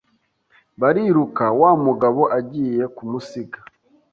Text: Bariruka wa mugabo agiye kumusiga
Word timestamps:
Bariruka 0.81 1.45
wa 1.61 1.71
mugabo 1.85 2.21
agiye 2.37 2.83
kumusiga 2.95 3.59